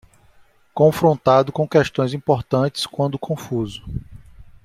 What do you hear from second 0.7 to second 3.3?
Confrontado com questões importantes quando